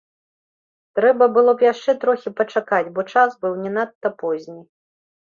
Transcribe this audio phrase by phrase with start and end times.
[0.99, 4.57] Трэба было б яшчэ трохі пачакаць, бо час быў не надта позні.